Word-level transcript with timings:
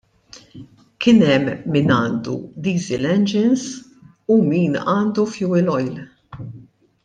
Kien 1.05 1.19
hemm 1.31 1.51
min 1.75 1.93
għandu 1.97 2.33
diesel 2.69 3.07
engines, 3.17 3.69
u 4.37 4.41
min 4.49 4.81
għandu 4.81 5.31
fuel 5.37 5.71
oil. 5.79 6.05